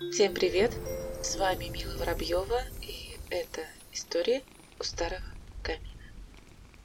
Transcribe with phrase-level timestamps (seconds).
[0.00, 0.72] Всем привет!
[1.24, 4.44] С вами Мила Воробьева, и это история
[4.78, 5.20] у старого
[5.60, 6.04] камина.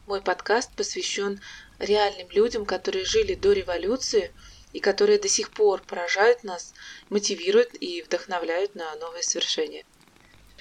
[0.07, 1.39] Мой подкаст посвящен
[1.77, 4.33] реальным людям, которые жили до революции
[4.71, 6.73] и которые до сих пор поражают нас,
[7.09, 9.85] мотивируют и вдохновляют на новые свершения.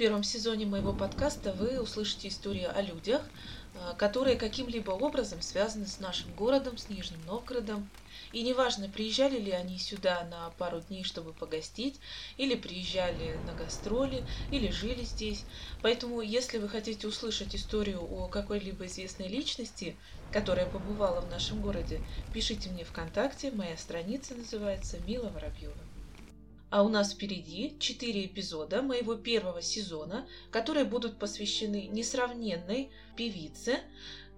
[0.03, 3.23] Первом сезоне моего подкаста вы услышите историю о людях,
[3.75, 7.89] э, которые каким-либо образом связаны с нашим городом, с Нижним Новгородом,
[8.33, 12.01] и неважно, приезжали ли они сюда на пару дней, чтобы погостить,
[12.37, 15.45] или приезжали на гастроли, или жили здесь.
[15.83, 19.95] Поэтому, если вы хотите услышать историю о какой-либо известной личности,
[20.33, 22.01] которая побывала в нашем городе,
[22.35, 23.53] пишите мне ВКонтакте.
[23.53, 25.92] Моя страница называется Мила Воробьева.
[26.73, 33.81] А у нас впереди четыре эпизода моего первого сезона, которые будут посвящены несравненной певице,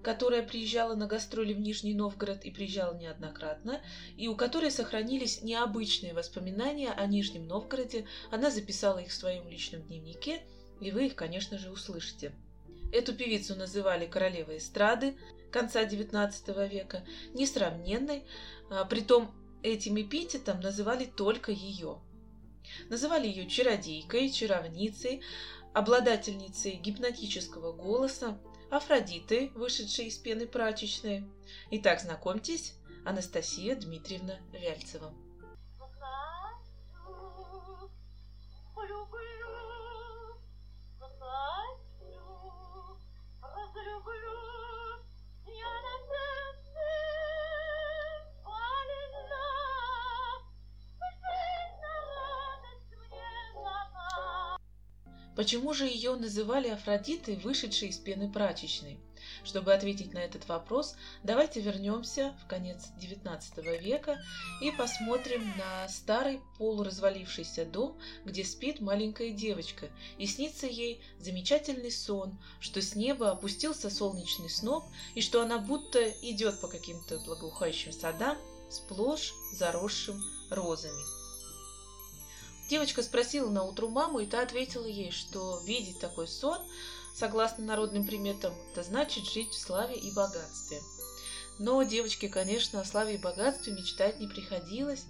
[0.02, 3.80] которая приезжала на гастроли в Нижний Новгород и приезжала неоднократно,
[4.16, 8.04] и у которой сохранились необычные воспоминания о Нижнем Новгороде.
[8.32, 10.42] Она записала их в своем личном дневнике,
[10.80, 12.32] и вы их, конечно же, услышите.
[12.92, 15.16] Эту певицу называли королевой эстрады
[15.52, 18.24] конца XIX века, несравненной,
[18.70, 19.32] а, притом
[19.62, 22.00] этим эпитетом называли только ее.
[22.88, 25.22] Называли ее чародейкой, чаровницей,
[25.72, 28.38] обладательницей гипнотического голоса,
[28.70, 31.24] Афродиты, вышедшей из пены прачечной.
[31.70, 35.14] Итак, знакомьтесь, Анастасия Дмитриевна Вяльцева.
[55.36, 59.00] Почему же ее называли Афродитой, вышедшей из пены прачечной?
[59.42, 64.22] Чтобы ответить на этот вопрос, давайте вернемся в конец XIX века
[64.60, 72.38] и посмотрим на старый полуразвалившийся дом, где спит маленькая девочка, и снится ей замечательный сон,
[72.60, 74.84] что с неба опустился солнечный сноп,
[75.16, 78.38] и что она будто идет по каким-то благоухающим садам,
[78.70, 80.20] сплошь заросшим
[80.50, 81.23] розами.
[82.68, 86.58] Девочка спросила на утру маму, и та ответила ей, что видеть такой сон,
[87.14, 90.80] согласно народным приметам, это значит жить в славе и богатстве.
[91.58, 95.04] Но девочке, конечно, о славе и богатстве мечтать не приходилось,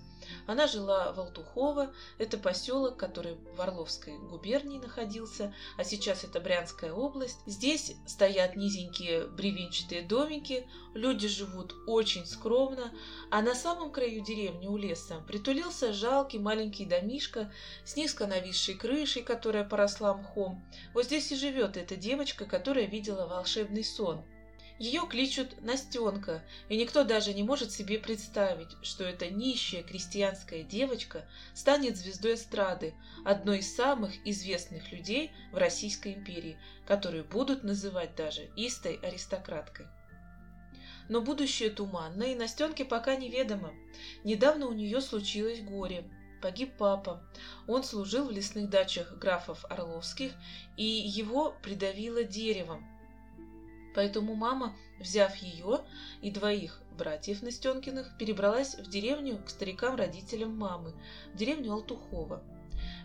[0.47, 6.93] она жила в Алтухово, это поселок, который в Орловской губернии находился, а сейчас это Брянская
[6.93, 7.39] область.
[7.47, 12.93] Здесь стоят низенькие бревенчатые домики, люди живут очень скромно,
[13.31, 17.53] а на самом краю деревни у леса притулился жалкий маленький домишка
[17.85, 20.65] с низко нависшей крышей, которая поросла мхом.
[20.93, 24.25] Вот здесь и живет эта девочка, которая видела волшебный сон–
[24.79, 31.29] ее кличут Настенка, и никто даже не может себе представить, что эта нищая крестьянская девочка
[31.55, 38.51] станет звездой эстрады, одной из самых известных людей в Российской империи, которую будут называть даже
[38.57, 39.87] истой аристократкой.
[41.09, 43.73] Но будущее туманно, и Настенке пока неведомо.
[44.25, 46.05] Недавно у нее случилось горе.
[46.41, 47.23] Погиб папа.
[47.67, 50.33] Он служил в лесных дачах графов Орловских,
[50.77, 52.87] и его придавило деревом,
[53.95, 55.81] Поэтому мама, взяв ее
[56.21, 60.95] и двоих братьев Настенкиных, перебралась в деревню к старикам-родителям мамы,
[61.33, 62.43] в деревню Алтухова.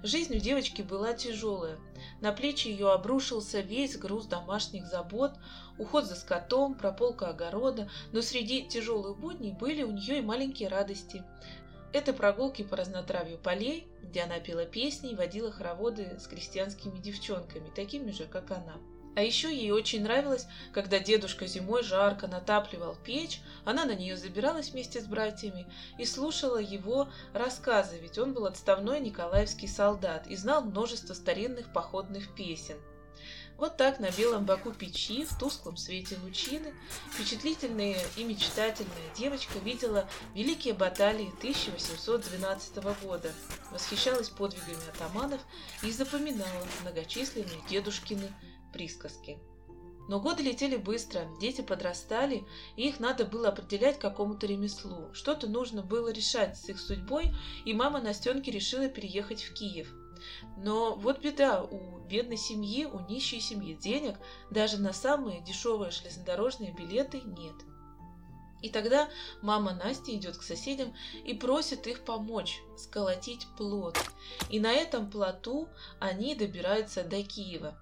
[0.02, 1.78] Жизнь у девочки была тяжелая.
[2.22, 5.34] На плечи ее обрушился весь груз домашних забот,
[5.78, 11.24] уход за скотом, прополка огорода, но среди тяжелых будней были у нее и маленькие радости.
[11.92, 17.72] Это прогулки по разнотравью полей, где она пела песни и водила хороводы с крестьянскими девчонками,
[17.76, 18.78] такими же, как она.
[19.16, 24.70] А еще ей очень нравилось, когда дедушка зимой жарко натапливал печь, она на нее забиралась
[24.70, 30.64] вместе с братьями и слушала его рассказы, ведь он был отставной николаевский солдат и знал
[30.64, 32.78] множество старинных походных песен.
[33.58, 36.74] Вот так на белом боку печи, в тусклом свете лучины,
[37.12, 43.34] впечатлительная и мечтательная девочка видела великие баталии 1812 года,
[43.72, 45.42] восхищалась подвигами атаманов
[45.84, 48.32] и запоминала многочисленные дедушкины
[48.72, 49.40] присказки.
[50.10, 52.44] Но годы летели быстро, дети подрастали,
[52.76, 55.14] и их надо было определять какому-то ремеслу.
[55.14, 57.32] Что-то нужно было решать с их судьбой,
[57.64, 59.94] и мама Настенки решила переехать в Киев.
[60.58, 64.16] Но вот беда, у бедной семьи, у нищей семьи денег
[64.50, 67.56] даже на самые дешевые железнодорожные билеты нет.
[68.62, 69.10] И тогда
[69.42, 70.94] мама Насти идет к соседям
[71.24, 73.98] и просит их помочь сколотить плод.
[74.50, 75.70] И на этом плоту
[76.00, 77.78] они добираются до Киева.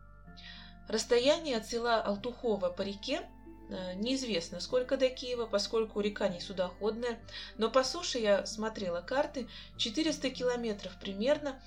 [0.87, 3.21] Расстояние от села Алтухова по реке
[3.69, 7.19] э, неизвестно, сколько до Киева, поскольку река не судоходная,
[7.57, 9.47] но по суше я смотрела карты,
[9.77, 11.61] 400 километров примерно,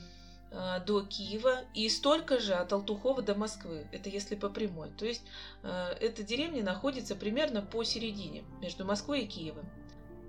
[0.51, 3.87] э, до Киева и столько же от Алтухова до Москвы.
[3.93, 4.91] Это если по прямой.
[4.91, 5.23] То есть
[5.63, 9.69] э, эта деревня находится примерно посередине между Москвой и Киевом.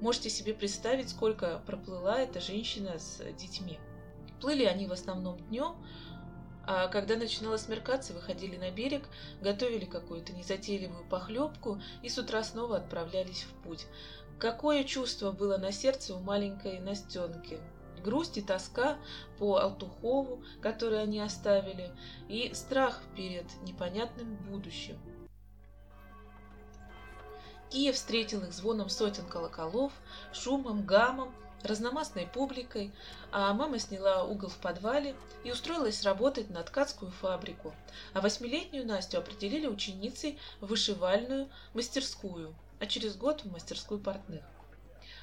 [0.01, 3.79] Можете себе представить, сколько проплыла эта женщина с детьми.
[4.41, 5.75] Плыли они в основном днем,
[6.65, 9.07] а когда начинало смеркаться, выходили на берег,
[9.41, 13.87] готовили какую-то незатейливую похлебку и с утра снова отправлялись в путь.
[14.39, 17.59] Какое чувство было на сердце у маленькой Настенки?
[18.03, 18.97] Грусть и тоска
[19.37, 21.91] по Алтухову, который они оставили,
[22.27, 24.97] и страх перед непонятным будущим.
[27.69, 29.93] Киев встретил их звоном сотен колоколов,
[30.33, 32.91] шумом, гамом, разномастной публикой,
[33.31, 37.73] а мама сняла угол в подвале и устроилась работать на ткацкую фабрику,
[38.13, 44.43] а восьмилетнюю Настю определили ученицей в вышивальную мастерскую, а через год в мастерскую портных.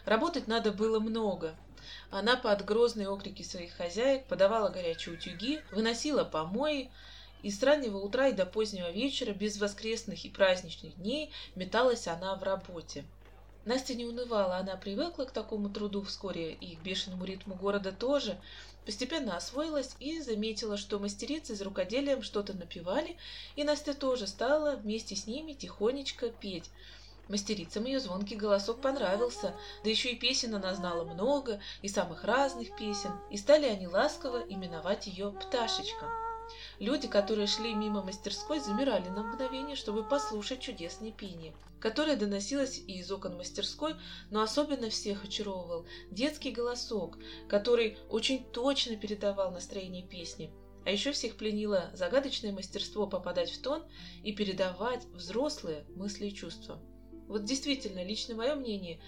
[0.04, 1.54] Работать надо было много.
[2.10, 6.90] Она под грозные окрики своих хозяек подавала горячие утюги, выносила помои,
[7.42, 12.34] и с раннего утра и до позднего вечера, без воскресных и праздничных дней, металась она
[12.34, 13.04] в работе.
[13.68, 18.40] Настя не унывала, она привыкла к такому труду вскоре и к бешеному ритму города тоже.
[18.86, 23.18] Постепенно освоилась и заметила, что мастерицы за рукоделием что-то напевали,
[23.56, 26.70] и Настя тоже стала вместе с ними тихонечко петь.
[27.28, 29.54] Мастерицам ее звонкий голосок понравился,
[29.84, 34.38] да еще и песен она знала много, и самых разных песен, и стали они ласково
[34.48, 36.27] именовать ее «Пташечка».
[36.78, 42.98] Люди, которые шли мимо мастерской, замирали на мгновение, чтобы послушать чудесное пение, которое доносилось и
[42.98, 43.94] из окон мастерской,
[44.30, 47.18] но особенно всех очаровывал детский голосок,
[47.48, 50.52] который очень точно передавал настроение песни.
[50.84, 53.84] А еще всех пленило загадочное мастерство попадать в тон
[54.22, 56.80] и передавать взрослые мысли и чувства.
[57.28, 59.02] Вот действительно, лично мое мнение,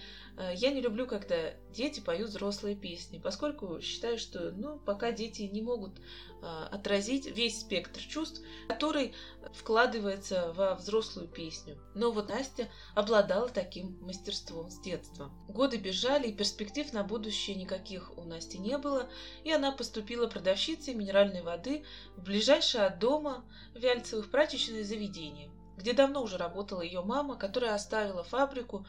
[0.54, 5.62] я не люблю, когда дети поют взрослые песни, поскольку считаю, что ну, пока дети не
[5.62, 9.14] могут э, отразить весь спектр чувств, который
[9.52, 11.78] вкладывается во взрослую песню.
[11.94, 15.30] Но вот Настя обладала таким мастерством с детства.
[15.48, 19.08] Годы бежали, и перспектив на будущее никаких у Насти не было,
[19.44, 21.84] и она поступила продавщицей минеральной воды
[22.16, 23.44] в ближайшее от дома
[23.74, 25.50] Вяльцевых прачечное заведение–
[25.80, 28.86] где давно уже работала ее мама, которая оставила фабрику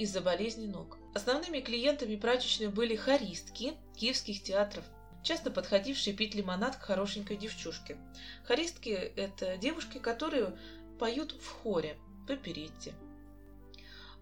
[0.00, 0.96] из-за болезни ног.
[1.14, 4.84] Основными клиентами прачечной были хористки киевских театров,
[5.22, 7.98] часто подходившие пить лимонад к хорошенькой девчушке.
[8.44, 10.56] Хористки– это девушки, которые
[10.98, 12.94] поют в хоре, в оперетте.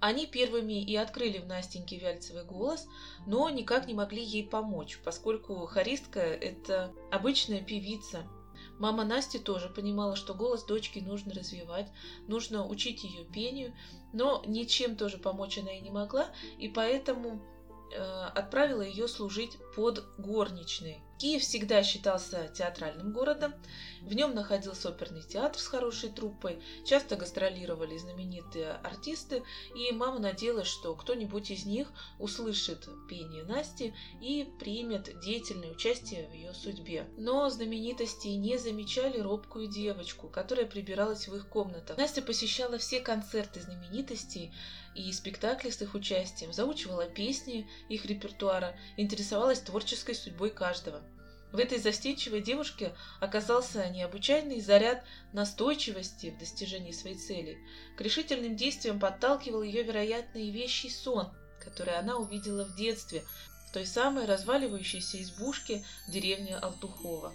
[0.00, 2.86] Они первыми и открыли в Настеньке Вяльцевый голос,
[3.26, 8.24] но никак не могли ей помочь, поскольку хористка– это обычная певица,
[8.78, 11.88] Мама Насти тоже понимала, что голос дочки нужно развивать,
[12.26, 13.74] нужно учить ее пению,
[14.12, 16.28] но ничем тоже помочь она и не могла,
[16.58, 17.42] и поэтому
[17.92, 18.00] э,
[18.34, 21.02] отправила ее служить под горничной.
[21.18, 23.52] Киев всегда считался театральным городом.
[24.02, 29.42] В нем находился оперный театр с хорошей труппой, часто гастролировали знаменитые артисты,
[29.74, 36.32] и мама надеялась, что кто-нибудь из них услышит пение Насти и примет деятельное участие в
[36.32, 37.08] ее судьбе.
[37.16, 41.98] Но знаменитости не замечали робкую девочку, которая прибиралась в их комнатах.
[41.98, 44.52] Настя посещала все концерты знаменитостей
[44.94, 51.02] и спектакли с их участием, заучивала песни их репертуара, интересовалась творческой судьбой каждого.
[51.52, 57.58] В этой застенчивой девушке оказался необычайный заряд настойчивости в достижении своей цели.
[57.96, 63.24] К решительным действиям подталкивал ее, вероятно, и вещий сон, который она увидела в детстве,
[63.66, 67.32] в той самой разваливающейся избушке в деревне Алтухова.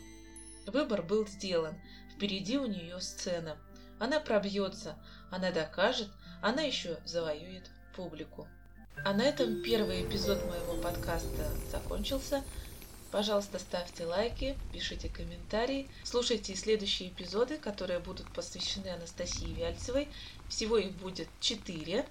[0.68, 1.76] Выбор был сделан.
[2.16, 3.58] Впереди у нее сцена.
[4.00, 4.98] Она пробьется,
[5.32, 6.10] она докажет,
[6.42, 8.48] она еще завоюет публику.
[9.04, 12.44] А на этом первый эпизод моего подкаста закончился.
[13.14, 20.08] Пожалуйста, ставьте лайки, пишите комментарии, слушайте следующие эпизоды, которые будут посвящены Анастасии Вяльцевой.
[20.50, 22.08] Всего их будет четыре.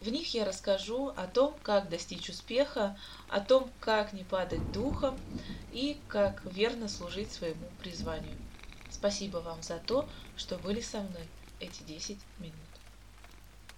[0.00, 5.20] В них я расскажу о том, как достичь успеха, о том, как не падать духом
[5.70, 8.36] и как верно служить своему призванию.
[8.90, 11.28] Спасибо вам за то, что были со мной
[11.60, 12.71] эти 10 минут.